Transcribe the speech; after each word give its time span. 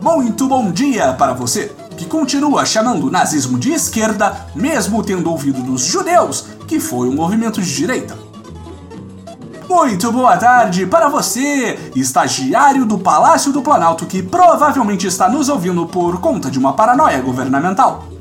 Muito 0.00 0.48
bom 0.48 0.70
dia 0.72 1.12
para 1.12 1.34
você 1.34 1.70
que 1.98 2.06
continua 2.06 2.64
chamando 2.64 3.08
o 3.08 3.10
nazismo 3.10 3.58
de 3.58 3.72
esquerda, 3.72 4.48
mesmo 4.54 5.02
tendo 5.02 5.30
ouvido 5.30 5.62
dos 5.62 5.82
judeus 5.82 6.46
que 6.66 6.80
foi 6.80 7.08
um 7.08 7.14
movimento 7.14 7.60
de 7.60 7.74
direita. 7.74 8.16
Muito 9.68 10.10
boa 10.10 10.38
tarde 10.38 10.86
para 10.86 11.10
você, 11.10 11.78
estagiário 11.94 12.86
do 12.86 12.98
Palácio 12.98 13.52
do 13.52 13.60
Planalto 13.60 14.06
que 14.06 14.22
provavelmente 14.22 15.06
está 15.06 15.28
nos 15.28 15.50
ouvindo 15.50 15.84
por 15.86 16.20
conta 16.20 16.50
de 16.50 16.58
uma 16.58 16.72
paranoia 16.72 17.20
governamental. 17.20 18.13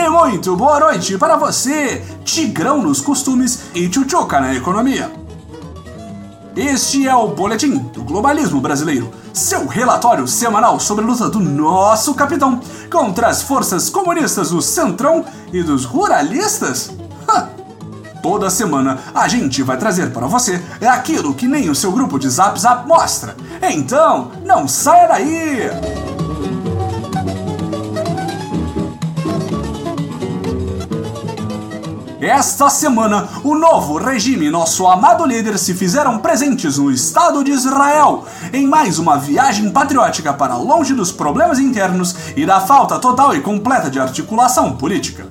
E 0.00 0.08
muito 0.08 0.54
boa 0.54 0.78
noite 0.78 1.18
para 1.18 1.36
você, 1.36 2.00
tigrão 2.24 2.80
nos 2.80 3.00
costumes 3.00 3.62
e 3.74 3.88
tchutchuca 3.88 4.40
na 4.40 4.54
economia. 4.54 5.10
Este 6.54 7.08
é 7.08 7.12
o 7.16 7.26
Boletim 7.26 7.78
do 7.78 8.04
Globalismo 8.04 8.60
Brasileiro, 8.60 9.10
seu 9.32 9.66
relatório 9.66 10.28
semanal 10.28 10.78
sobre 10.78 11.04
a 11.04 11.08
luta 11.08 11.28
do 11.28 11.40
nosso 11.40 12.14
capitão 12.14 12.60
contra 12.88 13.26
as 13.26 13.42
forças 13.42 13.90
comunistas 13.90 14.50
do 14.50 14.62
Centrão 14.62 15.24
e 15.52 15.64
dos 15.64 15.84
ruralistas? 15.84 16.92
Toda 18.22 18.50
semana 18.50 19.00
a 19.12 19.26
gente 19.26 19.64
vai 19.64 19.78
trazer 19.78 20.12
para 20.12 20.28
você 20.28 20.62
aquilo 20.88 21.34
que 21.34 21.48
nem 21.48 21.70
o 21.70 21.74
seu 21.74 21.90
grupo 21.90 22.20
de 22.20 22.30
Zap 22.30 22.56
Zap 22.60 22.86
mostra. 22.86 23.36
Então, 23.60 24.30
não 24.44 24.68
saia 24.68 25.08
daí! 25.08 26.17
Esta 32.20 32.68
semana, 32.68 33.28
o 33.44 33.54
novo 33.54 33.96
regime 33.96 34.46
e 34.46 34.50
nosso 34.50 34.88
amado 34.88 35.24
líder 35.24 35.56
se 35.56 35.72
fizeram 35.72 36.18
presentes 36.18 36.76
no 36.76 36.90
Estado 36.90 37.44
de 37.44 37.52
Israel, 37.52 38.24
em 38.52 38.66
mais 38.66 38.98
uma 38.98 39.16
viagem 39.16 39.70
patriótica 39.70 40.32
para 40.34 40.56
longe 40.56 40.94
dos 40.94 41.12
problemas 41.12 41.60
internos 41.60 42.16
e 42.36 42.44
da 42.44 42.58
falta 42.58 42.98
total 42.98 43.36
e 43.36 43.40
completa 43.40 43.88
de 43.88 44.00
articulação 44.00 44.76
política. 44.76 45.28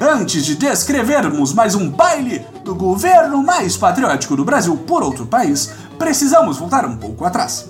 Antes 0.00 0.44
de 0.44 0.54
descrevermos 0.54 1.52
mais 1.52 1.74
um 1.74 1.90
baile 1.90 2.46
do 2.62 2.72
governo 2.72 3.42
mais 3.42 3.76
patriótico 3.76 4.36
do 4.36 4.44
Brasil 4.44 4.76
por 4.76 5.02
outro 5.02 5.26
país, 5.26 5.72
precisamos 5.98 6.56
voltar 6.56 6.86
um 6.86 6.96
pouco 6.96 7.24
atrás. 7.24 7.68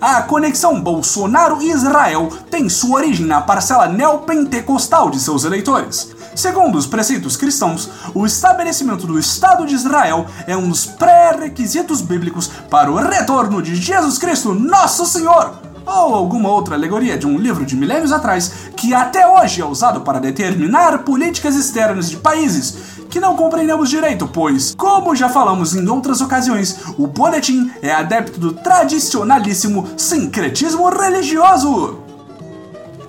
A 0.00 0.22
conexão 0.22 0.80
Bolsonaro-Israel 0.80 2.28
tem 2.48 2.68
sua 2.68 2.98
origem 2.98 3.26
na 3.26 3.40
parcela 3.40 3.88
neopentecostal 3.88 5.10
de 5.10 5.18
seus 5.18 5.42
eleitores. 5.42 6.14
Segundo 6.36 6.78
os 6.78 6.86
preceitos 6.86 7.36
cristãos, 7.36 7.90
o 8.14 8.24
estabelecimento 8.24 9.08
do 9.08 9.18
Estado 9.18 9.66
de 9.66 9.74
Israel 9.74 10.26
é 10.46 10.56
um 10.56 10.68
dos 10.68 10.86
pré-requisitos 10.86 12.00
bíblicos 12.00 12.48
para 12.70 12.88
o 12.88 12.94
retorno 12.94 13.60
de 13.60 13.74
Jesus 13.74 14.18
Cristo, 14.18 14.54
nosso 14.54 15.04
Senhor, 15.04 15.58
ou 15.84 16.14
alguma 16.14 16.48
outra 16.48 16.76
alegoria 16.76 17.18
de 17.18 17.26
um 17.26 17.36
livro 17.36 17.66
de 17.66 17.74
milênios 17.74 18.12
atrás 18.12 18.52
que 18.76 18.94
até 18.94 19.26
hoje 19.26 19.60
é 19.60 19.66
usado 19.66 20.02
para 20.02 20.20
determinar 20.20 20.98
políticas 20.98 21.56
externas 21.56 22.08
de 22.08 22.18
países 22.18 22.97
que 23.08 23.20
não 23.20 23.36
compreendemos 23.36 23.90
direito, 23.90 24.28
pois, 24.28 24.74
como 24.76 25.16
já 25.16 25.28
falamos 25.28 25.74
em 25.74 25.86
outras 25.88 26.20
ocasiões, 26.20 26.78
o 26.96 27.06
boletim 27.06 27.70
é 27.82 27.92
adepto 27.92 28.38
do 28.38 28.52
tradicionalíssimo 28.52 29.88
sincretismo 29.96 30.88
religioso. 30.88 32.08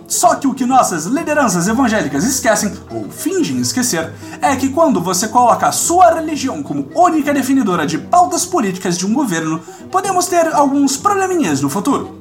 Só 0.07 0.33
que 0.33 0.47
o 0.47 0.55
que 0.55 0.65
nossas 0.65 1.05
lideranças 1.05 1.67
evangélicas 1.67 2.23
esquecem, 2.23 2.73
ou 2.89 3.07
fingem 3.11 3.59
esquecer, 3.59 4.11
é 4.41 4.55
que 4.55 4.69
quando 4.69 4.99
você 4.99 5.27
coloca 5.27 5.67
a 5.67 5.71
sua 5.71 6.15
religião 6.15 6.63
como 6.63 6.89
única 6.95 7.31
definidora 7.31 7.85
de 7.85 7.99
pautas 7.99 8.43
políticas 8.43 8.97
de 8.97 9.05
um 9.05 9.13
governo, 9.13 9.61
podemos 9.91 10.25
ter 10.25 10.47
alguns 10.53 10.97
probleminhas 10.97 11.61
no 11.61 11.69
futuro. 11.69 12.19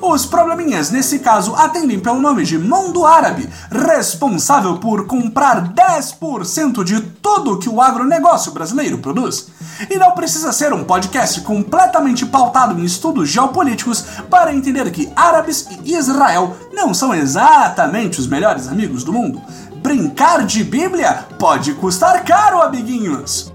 Os 0.00 0.24
probleminhas, 0.24 0.90
nesse 0.90 1.18
caso, 1.18 1.54
atendem 1.56 1.98
pelo 1.98 2.20
nome 2.20 2.44
de 2.44 2.56
Mundo 2.56 3.04
Árabe, 3.04 3.48
responsável 3.70 4.78
por 4.78 5.06
comprar 5.06 5.72
10% 5.72 6.84
de 6.84 7.00
tudo 7.00 7.58
que 7.58 7.68
o 7.68 7.80
agronegócio 7.80 8.52
brasileiro 8.52 8.98
produz. 8.98 9.48
E 9.90 9.96
não 9.96 10.12
precisa 10.12 10.52
ser 10.52 10.72
um 10.72 10.84
podcast 10.84 11.40
completamente 11.40 12.24
pautado 12.24 12.78
em 12.78 12.84
estudos 12.84 13.28
geopolíticos 13.28 14.04
para 14.30 14.54
entender 14.54 14.90
que 14.92 15.12
árabes 15.16 15.68
e 15.84 15.96
Israel 15.96 16.56
não 16.72 16.94
são 16.94 17.12
exatamente 17.12 18.20
os 18.20 18.26
melhores 18.28 18.68
amigos 18.68 19.02
do 19.02 19.12
mundo. 19.12 19.42
Brincar 19.82 20.44
de 20.44 20.62
Bíblia 20.62 21.26
pode 21.38 21.74
custar 21.74 22.24
caro, 22.24 22.62
amiguinhos! 22.62 23.52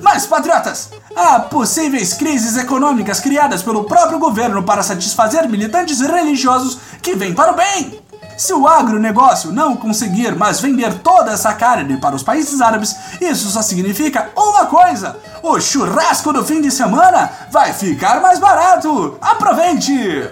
Mas, 0.00 0.26
patriotas, 0.26 0.90
há 1.18 1.40
possíveis 1.40 2.14
crises 2.14 2.56
econômicas 2.56 3.18
criadas 3.18 3.60
pelo 3.60 3.84
próprio 3.84 4.20
governo 4.20 4.62
para 4.62 4.84
satisfazer 4.84 5.48
militantes 5.48 6.00
religiosos 6.00 6.78
que 7.02 7.16
vêm 7.16 7.34
para 7.34 7.52
o 7.52 7.56
bem. 7.56 8.00
Se 8.36 8.52
o 8.54 8.68
agronegócio 8.68 9.50
não 9.50 9.76
conseguir 9.76 10.36
mais 10.36 10.60
vender 10.60 10.94
toda 11.00 11.32
essa 11.32 11.52
carne 11.54 11.96
para 11.96 12.14
os 12.14 12.22
países 12.22 12.60
árabes, 12.60 12.94
isso 13.20 13.50
só 13.50 13.60
significa 13.62 14.30
uma 14.36 14.66
coisa: 14.66 15.16
o 15.42 15.60
churrasco 15.60 16.32
do 16.32 16.44
fim 16.44 16.60
de 16.60 16.70
semana 16.70 17.30
vai 17.50 17.72
ficar 17.72 18.20
mais 18.20 18.38
barato. 18.38 19.18
Aproveite! 19.20 20.30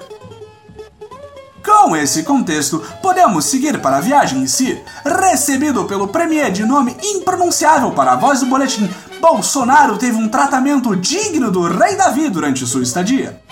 Com 1.65 1.97
esse 1.97 2.23
contexto, 2.23 2.81
podemos 3.03 3.45
seguir 3.47 3.81
para 3.81 3.97
a 3.97 4.01
viagem 4.01 4.45
em 4.45 4.47
si. 4.47 4.81
Recebido 5.05 5.85
pelo 5.85 6.07
premier 6.07 6.53
de 6.53 6.65
nome 6.65 6.97
impronunciável 7.03 7.91
para 7.91 8.13
a 8.13 8.17
voz 8.17 8.39
do 8.39 8.47
boletim, 8.47 8.89
Bolsonaro 9.29 9.99
teve 9.99 10.17
um 10.17 10.29
tratamento 10.29 10.95
digno 10.95 11.51
do 11.51 11.63
rei 11.63 11.97
Davi 11.97 12.29
durante 12.29 12.65
sua 12.65 12.85
estadia. 12.85 13.43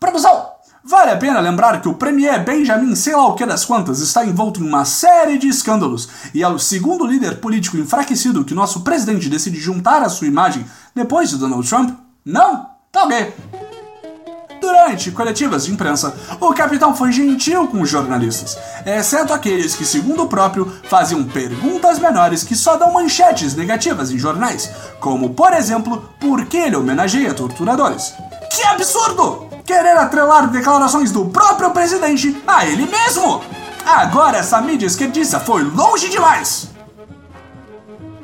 Produção! 0.00 0.46
Vale 0.82 1.10
a 1.10 1.16
pena 1.18 1.38
lembrar 1.38 1.82
que 1.82 1.88
o 1.88 1.92
premier 1.92 2.42
Benjamin 2.42 2.94
sei 2.94 3.14
lá 3.14 3.26
o 3.26 3.34
que 3.34 3.44
das 3.44 3.62
quantas 3.62 4.00
está 4.00 4.24
envolto 4.24 4.62
em 4.62 4.66
uma 4.66 4.86
série 4.86 5.36
de 5.36 5.48
escândalos 5.48 6.08
e 6.32 6.42
é 6.42 6.48
o 6.48 6.58
segundo 6.58 7.06
líder 7.06 7.40
político 7.40 7.76
enfraquecido 7.76 8.42
que 8.42 8.54
nosso 8.54 8.80
presidente 8.80 9.28
decide 9.28 9.60
juntar 9.60 10.00
à 10.02 10.08
sua 10.08 10.26
imagem 10.26 10.64
depois 10.94 11.28
de 11.28 11.36
Donald 11.36 11.68
Trump? 11.68 11.90
Não? 12.24 12.70
Tá. 12.90 13.06
Durante 14.82 15.12
coletivas 15.12 15.64
de 15.64 15.72
imprensa, 15.72 16.12
o 16.40 16.52
capitão 16.52 16.92
foi 16.92 17.12
gentil 17.12 17.68
com 17.68 17.82
os 17.82 17.88
jornalistas, 17.88 18.58
exceto 18.84 19.32
aqueles 19.32 19.76
que, 19.76 19.84
segundo 19.84 20.24
o 20.24 20.26
próprio, 20.26 20.72
faziam 20.88 21.22
perguntas 21.22 22.00
menores 22.00 22.42
que 22.42 22.56
só 22.56 22.76
dão 22.76 22.92
manchetes 22.92 23.54
negativas 23.54 24.10
em 24.10 24.18
jornais, 24.18 24.68
como, 24.98 25.34
por 25.34 25.52
exemplo, 25.52 26.10
por 26.18 26.46
que 26.46 26.56
ele 26.56 26.74
homenageia 26.74 27.32
torturadores. 27.32 28.12
Que 28.50 28.64
absurdo! 28.64 29.46
Querer 29.64 29.96
atrelar 29.96 30.50
declarações 30.50 31.12
do 31.12 31.26
próprio 31.26 31.70
presidente 31.70 32.42
a 32.44 32.66
ele 32.66 32.84
mesmo! 32.84 33.40
Agora 33.86 34.38
essa 34.38 34.60
mídia 34.60 34.86
esquerdista 34.86 35.38
foi 35.38 35.62
longe 35.62 36.08
demais! 36.08 36.70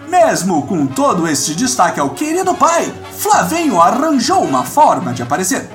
Mesmo 0.08 0.66
com 0.66 0.88
todo 0.88 1.28
este 1.28 1.54
destaque 1.54 2.00
ao 2.00 2.10
querido 2.10 2.52
pai, 2.52 2.92
Flavinho 3.16 3.80
arranjou 3.80 4.42
uma 4.42 4.64
forma 4.64 5.12
de 5.12 5.22
aparecer. 5.22 5.70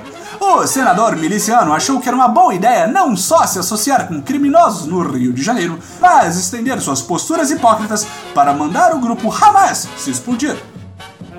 O 0.46 0.66
senador 0.66 1.16
miliciano 1.16 1.72
achou 1.72 1.98
que 1.98 2.06
era 2.06 2.14
uma 2.14 2.28
boa 2.28 2.54
ideia 2.54 2.86
não 2.86 3.16
só 3.16 3.46
se 3.46 3.58
associar 3.58 4.06
com 4.06 4.20
criminosos 4.20 4.86
no 4.86 5.00
Rio 5.00 5.32
de 5.32 5.42
Janeiro, 5.42 5.78
mas 5.98 6.36
estender 6.36 6.78
suas 6.82 7.00
posturas 7.00 7.50
hipócritas 7.50 8.06
para 8.34 8.52
mandar 8.52 8.94
o 8.94 9.00
grupo 9.00 9.32
Hamas 9.32 9.88
se 9.96 10.10
explodir. 10.10 10.54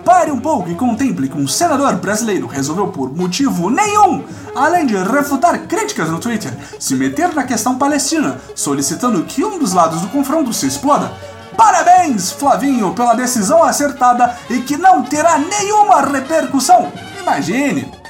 Pare 0.03 0.31
um 0.31 0.39
pouco 0.39 0.71
e 0.71 0.75
contemple 0.75 1.29
que 1.29 1.37
um 1.37 1.47
senador 1.47 1.93
brasileiro 1.97 2.47
resolveu 2.47 2.87
por 2.87 3.15
motivo 3.15 3.69
nenhum, 3.69 4.23
além 4.55 4.87
de 4.87 4.97
refutar 4.97 5.67
críticas 5.67 6.09
no 6.09 6.19
Twitter, 6.19 6.51
se 6.79 6.95
meter 6.95 7.33
na 7.33 7.43
questão 7.43 7.77
palestina, 7.77 8.41
solicitando 8.55 9.23
que 9.23 9.45
um 9.45 9.59
dos 9.59 9.71
lados 9.71 10.01
do 10.01 10.07
confronto 10.07 10.51
se 10.51 10.65
exploda. 10.65 11.13
Parabéns, 11.55 12.31
Flavinho, 12.31 12.91
pela 12.95 13.13
decisão 13.13 13.63
acertada 13.63 14.35
e 14.49 14.61
que 14.61 14.75
não 14.75 15.03
terá 15.03 15.37
nenhuma 15.37 16.01
repercussão. 16.01 16.91
Imagine! 17.21 18.04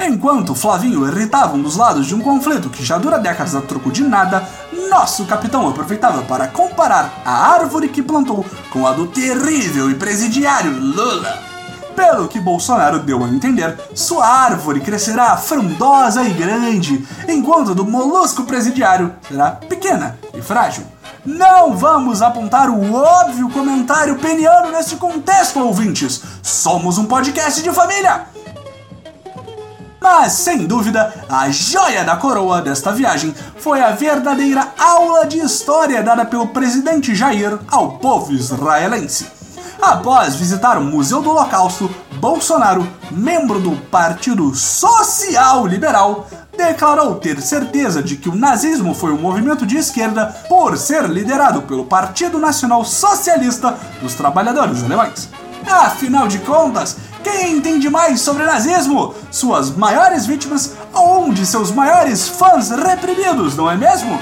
Enquanto 0.00 0.54
Flavinho 0.54 1.06
irritava 1.06 1.56
um 1.56 1.62
dos 1.62 1.76
lados 1.76 2.06
de 2.06 2.14
um 2.14 2.20
conflito 2.20 2.68
que 2.68 2.84
já 2.84 2.98
dura 2.98 3.18
décadas 3.18 3.54
a 3.54 3.60
troco 3.60 3.92
de 3.92 4.02
nada, 4.02 4.46
nosso 4.90 5.24
capitão 5.24 5.68
aproveitava 5.68 6.22
para 6.22 6.48
comparar 6.48 7.22
a 7.24 7.52
árvore 7.52 7.88
que 7.88 8.02
plantou 8.02 8.44
com 8.70 8.86
a 8.86 8.92
do 8.92 9.06
terrível 9.06 9.90
e 9.90 9.94
presidiário 9.94 10.72
Lula. 10.72 11.38
Pelo 11.94 12.26
que 12.26 12.40
Bolsonaro 12.40 12.98
deu 12.98 13.22
a 13.22 13.28
entender, 13.28 13.78
sua 13.94 14.26
árvore 14.26 14.80
crescerá 14.80 15.36
frondosa 15.36 16.24
e 16.24 16.32
grande, 16.32 17.06
enquanto 17.28 17.70
a 17.70 17.74
do 17.74 17.84
molusco 17.84 18.42
presidiário 18.42 19.14
será 19.28 19.52
pequena 19.52 20.18
e 20.34 20.42
frágil. 20.42 20.84
Não 21.24 21.76
vamos 21.76 22.20
apontar 22.20 22.68
o 22.68 22.94
óbvio 22.94 23.48
comentário 23.48 24.16
peniano 24.16 24.72
neste 24.72 24.96
contexto, 24.96 25.60
ouvintes. 25.60 26.20
Somos 26.42 26.98
um 26.98 27.06
podcast 27.06 27.62
de 27.62 27.72
família 27.72 28.33
Mas, 30.04 30.34
sem 30.34 30.66
dúvida, 30.66 31.14
a 31.30 31.48
joia 31.50 32.04
da 32.04 32.14
coroa 32.14 32.60
desta 32.60 32.92
viagem 32.92 33.34
foi 33.56 33.80
a 33.80 33.92
verdadeira 33.92 34.68
aula 34.78 35.24
de 35.24 35.38
história 35.38 36.02
dada 36.02 36.26
pelo 36.26 36.48
presidente 36.48 37.14
Jair 37.14 37.58
ao 37.68 37.92
povo 37.92 38.30
israelense. 38.30 39.26
Após 39.80 40.34
visitar 40.34 40.76
o 40.76 40.84
Museu 40.84 41.22
do 41.22 41.30
Holocausto, 41.30 41.90
Bolsonaro, 42.16 42.86
membro 43.10 43.58
do 43.58 43.74
Partido 43.86 44.54
Social 44.54 45.66
Liberal, 45.66 46.28
declarou 46.54 47.14
ter 47.14 47.40
certeza 47.40 48.02
de 48.02 48.16
que 48.16 48.28
o 48.28 48.34
nazismo 48.34 48.94
foi 48.94 49.10
um 49.10 49.18
movimento 49.18 49.64
de 49.64 49.78
esquerda 49.78 50.26
por 50.50 50.76
ser 50.76 51.08
liderado 51.08 51.62
pelo 51.62 51.86
Partido 51.86 52.38
Nacional 52.38 52.84
Socialista 52.84 53.74
dos 54.02 54.12
Trabalhadores 54.12 54.84
Alemães. 54.84 55.30
Afinal 55.70 56.28
de 56.28 56.38
contas, 56.40 56.96
quem 57.22 57.56
entende 57.56 57.88
mais 57.88 58.20
sobre 58.20 58.44
nazismo? 58.44 59.14
Suas 59.30 59.70
maiores 59.70 60.26
vítimas 60.26 60.74
ou 60.92 61.24
um 61.24 61.32
de 61.32 61.46
seus 61.46 61.70
maiores 61.70 62.28
fãs 62.28 62.70
reprimidos, 62.70 63.56
não 63.56 63.70
é 63.70 63.76
mesmo? 63.76 64.18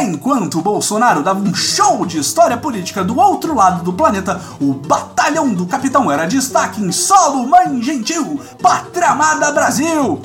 Enquanto 0.00 0.62
Bolsonaro 0.62 1.22
dava 1.22 1.40
um 1.40 1.54
show 1.54 2.06
de 2.06 2.18
história 2.18 2.56
política 2.56 3.04
do 3.04 3.18
outro 3.18 3.54
lado 3.54 3.84
do 3.84 3.92
planeta, 3.92 4.40
o 4.58 4.72
batalhão 4.72 5.52
do 5.52 5.66
capitão 5.66 6.10
era 6.10 6.26
destaque 6.26 6.82
em 6.82 6.90
solo, 6.90 7.46
mãe 7.46 7.82
gentil, 7.82 8.40
pátria 8.62 9.10
amada 9.10 9.52
Brasil! 9.52 10.20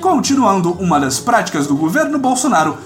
Continuando 0.00 0.72
uma 0.72 1.00
das 1.00 1.18
práticas 1.18 1.66
do 1.66 1.74
governo 1.74 2.18
Bolsonaro, 2.18 2.76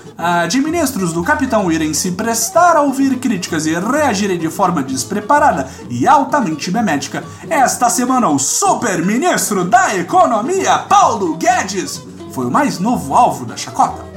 de 0.49 0.61
ministros 0.61 1.13
do 1.13 1.23
capitão 1.23 1.71
irem 1.71 1.95
se 1.95 2.13
prestar 2.13 2.77
a 2.77 2.83
ouvir 2.83 3.19
críticas 3.19 3.67
e 3.67 3.79
reagirem 3.79 4.39
de 4.39 4.51
forma 4.51 4.83
despreparada 4.83 5.69
e 5.89 6.09
altamente 6.09 6.73
memética, 6.73 7.23
esta 7.49 7.89
semana 7.89 8.29
o 8.29 8.39
super-ministro 8.39 9.65
da 9.65 9.95
Economia, 9.97 10.79
Paulo 10.79 11.37
Guedes, 11.37 12.03
foi 12.33 12.47
o 12.47 12.51
mais 12.51 12.81
novo 12.81 13.15
alvo 13.15 13.45
da 13.45 13.57
chacota. 13.57 14.08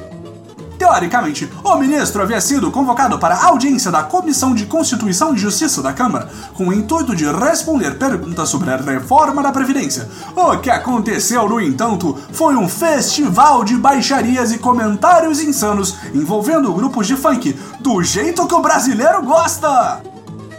Teoricamente, 0.81 1.47
o 1.63 1.75
ministro 1.75 2.23
havia 2.23 2.41
sido 2.41 2.71
convocado 2.71 3.19
para 3.19 3.45
audiência 3.45 3.91
da 3.91 4.01
Comissão 4.01 4.55
de 4.55 4.65
Constituição 4.65 5.31
e 5.31 5.37
Justiça 5.37 5.79
da 5.79 5.93
Câmara, 5.93 6.27
com 6.55 6.69
o 6.69 6.73
intuito 6.73 7.15
de 7.15 7.23
responder 7.31 7.99
perguntas 7.99 8.49
sobre 8.49 8.71
a 8.71 8.77
reforma 8.77 9.43
da 9.43 9.51
Previdência. 9.51 10.09
O 10.35 10.57
que 10.57 10.71
aconteceu, 10.71 11.47
no 11.47 11.61
entanto, 11.61 12.17
foi 12.33 12.55
um 12.55 12.67
festival 12.67 13.63
de 13.63 13.77
baixarias 13.77 14.51
e 14.51 14.57
comentários 14.57 15.39
insanos 15.39 15.97
envolvendo 16.15 16.73
grupos 16.73 17.05
de 17.05 17.15
funk, 17.15 17.55
do 17.79 18.01
jeito 18.01 18.47
que 18.47 18.55
o 18.55 18.59
brasileiro 18.59 19.21
gosta! 19.21 20.01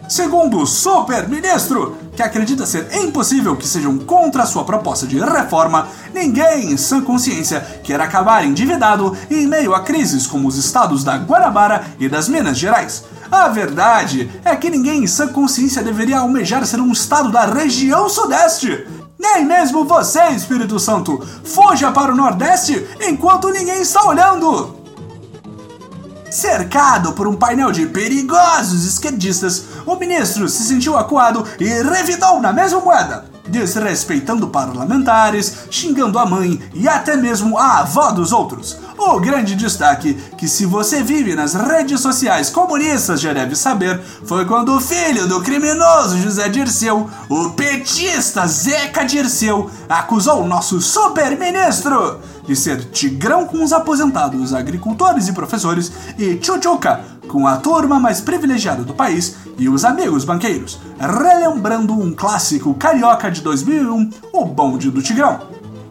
Segundo 0.09 0.59
o 0.59 0.67
super-ministro, 0.67 1.97
que 2.15 2.23
acredita 2.23 2.67
ser 2.67 2.89
impossível 2.95 3.57
que 3.57 3.67
sejam 3.67 3.99
contra 3.99 4.47
sua 4.47 4.65
proposta 4.65 5.07
de 5.07 5.19
reforma, 5.19 5.89
ninguém 6.13 6.73
em 6.73 6.77
sã 6.77 7.01
consciência 7.01 7.61
quer 7.83 8.01
acabar 8.01 8.45
endividado 8.45 9.17
em 9.31 9.47
meio 9.47 9.75
a 9.75 9.81
crises 9.81 10.27
como 10.27 10.47
os 10.47 10.57
estados 10.57 11.03
da 11.03 11.17
Guanabara 11.17 11.85
e 11.99 12.09
das 12.09 12.29
Minas 12.29 12.59
Gerais. 12.59 13.05
A 13.31 13.49
verdade 13.49 14.31
é 14.45 14.55
que 14.55 14.69
ninguém 14.69 15.05
em 15.05 15.07
sã 15.07 15.29
consciência 15.29 15.83
deveria 15.83 16.19
almejar 16.19 16.67
ser 16.67 16.81
um 16.81 16.93
estado 16.93 17.31
da 17.33 17.47
região 17.47 18.09
sudeste. 18.09 18.87
Nem 19.19 19.45
mesmo 19.45 19.85
você, 19.85 20.23
Espírito 20.31 20.79
Santo, 20.79 21.25
fuja 21.45 21.91
para 21.93 22.13
o 22.13 22.17
Nordeste 22.17 22.87
enquanto 23.01 23.49
ninguém 23.49 23.81
está 23.81 24.05
olhando! 24.05 24.82
Cercado 26.33 27.13
por 27.13 27.29
um 27.29 27.37
painel 27.37 27.71
de 27.71 27.85
perigosos 27.85 28.87
esquerdistas, 28.87 29.65
o 29.85 29.97
ministro 29.97 30.49
se 30.49 30.63
sentiu 30.63 30.97
acuado 30.97 31.45
e 31.61 31.67
revidou 31.67 32.41
na 32.41 32.55
mesma 32.55 32.81
moeda, 32.81 33.27
desrespeitando 33.47 34.49
parlamentares, 34.49 35.67
xingando 35.71 36.19
a 36.19 36.25
mãe 36.25 36.59
e 36.73 36.89
até 36.89 37.19
mesmo 37.19 37.59
a 37.59 37.81
avó 37.81 38.13
dos 38.13 38.33
outros. 38.33 38.79
O 38.97 39.21
grande 39.21 39.55
destaque, 39.55 40.15
que 40.39 40.49
se 40.49 40.65
você 40.65 41.03
vive 41.03 41.35
nas 41.35 41.53
redes 41.53 42.01
sociais 42.01 42.49
comunistas 42.49 43.21
já 43.21 43.35
deve 43.35 43.55
saber, 43.55 44.01
foi 44.25 44.47
quando 44.47 44.75
o 44.75 44.81
filho 44.81 45.29
do 45.29 45.43
criminoso 45.43 46.17
José 46.17 46.49
Dirceu, 46.49 47.11
o 47.29 47.51
petista 47.51 48.47
Zeca 48.47 49.05
Dirceu, 49.05 49.71
acusou 49.87 50.43
o 50.43 50.49
nosso 50.49 50.81
super-ministro 50.81 52.21
de 52.45 52.57
ser 52.57 52.85
tigrão 52.91 53.47
com 53.47 53.63
os 53.63 53.73
aposentados 53.73 54.53
agricultores 54.53 55.29
e 55.29 55.33
professores 55.33 55.93
e 56.19 56.37
tchutchuca 56.37 57.01
com 57.29 57.47
a 57.47 57.57
turma 57.57 57.99
mais 57.99 58.21
privilegiada 58.21 58.83
do 58.83 58.95
país 58.95 59.37
e 59.59 59.69
os 59.69 59.85
amigos 59.85 60.25
banqueiros, 60.25 60.79
relembrando 60.99 61.95
um 61.95 62.13
clássico 62.13 62.75
carioca 62.75 63.31
de 63.31 63.41
2001, 63.41 64.11
o 64.33 64.45
bonde 64.45 64.91
do 64.91 65.03
Tigrão. 65.03 65.41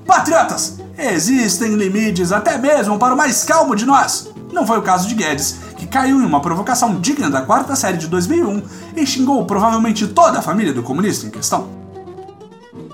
Patriotas, 0.05 0.77
existem 0.97 1.75
limites 1.75 2.31
até 2.31 2.57
mesmo 2.57 2.99
para 2.99 3.13
o 3.13 3.17
mais 3.17 3.43
calmo 3.43 3.75
de 3.75 3.85
nós. 3.85 4.29
Não 4.51 4.67
foi 4.67 4.77
o 4.77 4.83
caso 4.83 5.07
de 5.07 5.15
Guedes, 5.15 5.57
que 5.77 5.87
caiu 5.87 6.19
em 6.19 6.25
uma 6.25 6.41
provocação 6.41 6.99
digna 6.99 7.29
da 7.29 7.41
quarta 7.41 7.75
série 7.75 7.97
de 7.97 8.07
2001 8.07 8.61
e 8.95 9.05
xingou 9.05 9.45
provavelmente 9.45 10.07
toda 10.07 10.39
a 10.39 10.41
família 10.41 10.73
do 10.73 10.83
comunista 10.83 11.25
em 11.25 11.29
questão. 11.29 11.80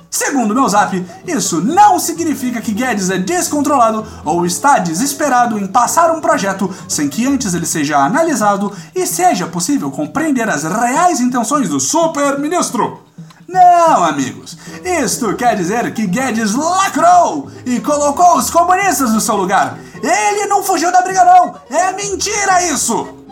Segundo 0.10 0.54
meu 0.54 0.68
zap, 0.68 1.06
isso 1.26 1.62
não 1.62 2.00
significa 2.00 2.62
que 2.62 2.74
Guedes 2.74 3.10
é 3.10 3.18
descontrolado 3.18 4.06
ou 4.24 4.46
está 4.46 4.80
desesperado 4.80 5.60
em 5.60 5.68
passar 5.68 6.12
um 6.12 6.22
projeto 6.22 6.74
sem 6.88 7.10
que 7.10 7.26
antes 7.26 7.54
ele 7.54 7.66
seja 7.66 7.98
analisado 7.98 8.72
e 8.96 9.06
seja 9.06 9.48
possível 9.48 9.92
compreender 9.92 10.50
as 10.50 10.64
reais 10.64 11.20
intenções 11.20 11.70
do 11.70 11.80
super-ministro. 11.80 13.04
Não, 13.48 14.04
amigos. 14.04 14.58
Isto 14.84 15.36
quer 15.36 15.56
dizer 15.56 15.94
que 15.94 16.06
Guedes 16.06 16.54
lacrou 16.54 17.50
e 17.66 17.80
colocou 17.80 18.38
os 18.38 18.50
comunistas 18.50 19.14
no 19.14 19.22
seu 19.22 19.36
lugar. 19.36 19.78
Ele 20.04 20.46
não 20.48 20.64
fugiu 20.64 20.92
da 20.92 21.02
briga, 21.02 21.24
não. 21.24 21.56
É 21.70 21.94
mentira 21.94 22.64
isso! 22.64 23.27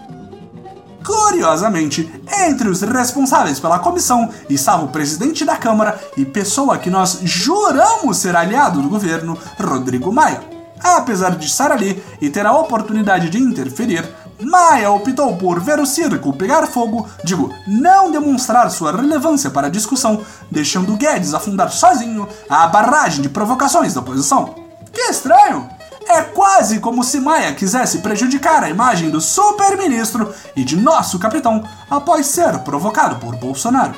Curiosamente, 1.05 2.11
entre 2.45 2.67
os 2.67 2.81
responsáveis 2.81 3.59
pela 3.59 3.77
comissão 3.77 4.29
estava 4.49 4.85
o 4.85 4.87
presidente 4.87 5.45
da 5.45 5.55
Câmara 5.55 5.99
e 6.17 6.25
pessoa 6.25 6.79
que 6.79 6.89
nós 6.89 7.19
juramos 7.21 8.17
ser 8.17 8.35
aliado 8.35 8.81
do 8.81 8.89
governo, 8.89 9.37
Rodrigo 9.61 10.11
Maia. 10.11 10.41
Apesar 10.83 11.35
de 11.35 11.45
estar 11.45 11.71
ali 11.71 12.03
e 12.19 12.29
ter 12.29 12.45
a 12.45 12.57
oportunidade 12.57 13.29
de 13.29 13.37
interferir, 13.37 14.03
Maia 14.41 14.91
optou 14.91 15.37
por 15.37 15.59
ver 15.59 15.79
o 15.79 15.85
circo 15.85 16.33
pegar 16.33 16.67
fogo, 16.67 17.07
digo, 17.23 17.53
não 17.67 18.11
demonstrar 18.11 18.69
sua 18.71 18.91
relevância 18.91 19.49
para 19.49 19.67
a 19.67 19.71
discussão, 19.71 20.21
deixando 20.51 20.97
Guedes 20.97 21.33
afundar 21.33 21.71
sozinho 21.71 22.27
a 22.49 22.67
barragem 22.67 23.21
de 23.21 23.29
provocações 23.29 23.93
da 23.93 24.01
oposição. 24.01 24.55
Que 24.91 25.01
estranho! 25.01 25.74
É 26.07 26.21
quase 26.21 26.79
como 26.79 27.03
se 27.03 27.19
Maia 27.19 27.53
quisesse 27.53 27.99
prejudicar 27.99 28.63
a 28.63 28.69
imagem 28.69 29.09
do 29.09 29.19
super-ministro 29.19 30.33
e 30.55 30.63
de 30.63 30.77
nosso 30.77 31.17
capitão 31.17 31.63
após 31.89 32.27
ser 32.27 32.59
provocado 32.59 33.15
por 33.15 33.35
Bolsonaro. 33.35 33.95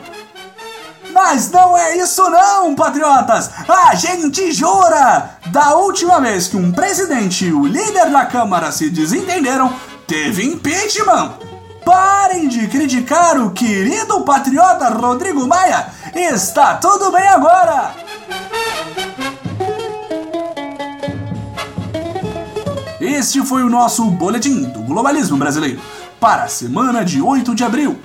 Mas 1.13 1.50
não 1.51 1.77
é 1.77 1.98
isso 1.98 2.29
não, 2.29 2.75
patriotas! 2.75 3.50
A 3.67 3.96
gente 3.96 4.51
jura! 4.51 5.32
Da 5.48 5.75
última 5.75 6.22
vez 6.22 6.48
que 6.48 6.55
um 6.55 6.72
presidente 6.72 7.46
e 7.46 7.53
o 7.53 7.65
líder 7.65 8.10
da 8.12 8.25
Câmara 8.25 8.72
se 8.72 8.89
desentenderam, 8.89 9.74
teve 10.05 10.46
impeachment! 10.46 11.34
Parem 11.84 12.48
de 12.48 12.67
criticar 12.67 13.39
o 13.39 13.51
querido 13.51 14.22
patriota 14.22 14.89
Rodrigo 14.89 15.48
Maia! 15.48 15.88
Está 16.13 16.75
tudo 16.75 17.12
bem 17.12 17.27
agora! 17.27 17.97
Este 23.27 23.43
foi 23.43 23.62
o 23.62 23.69
nosso 23.69 24.05
Boletim 24.05 24.62
do 24.62 24.79
Globalismo 24.79 25.36
Brasileiro 25.36 25.81
para 26.17 26.43
a 26.43 26.48
semana 26.48 27.03
de 27.03 27.22
8 27.22 27.53
de 27.53 27.62
abril. 27.62 28.00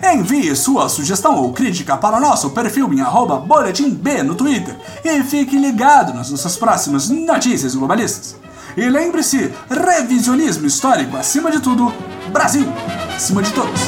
Envie 0.00 0.54
sua 0.54 0.88
sugestão 0.88 1.34
ou 1.34 1.52
crítica 1.52 1.96
para 1.96 2.16
o 2.16 2.20
nosso 2.20 2.50
perfil 2.50 2.88
em 2.94 3.02
boletimb 3.44 4.22
no 4.22 4.36
Twitter 4.36 4.76
e 5.04 5.20
fique 5.24 5.58
ligado 5.58 6.14
nas 6.14 6.30
nossas 6.30 6.56
próximas 6.56 7.08
notícias 7.08 7.74
globalistas. 7.74 8.36
E 8.76 8.88
lembre-se, 8.88 9.52
revisionismo 9.68 10.68
histórico 10.68 11.16
acima 11.16 11.50
de 11.50 11.58
tudo, 11.58 11.92
Brasil 12.30 12.72
acima 13.16 13.42
de 13.42 13.52
todos. 13.52 13.80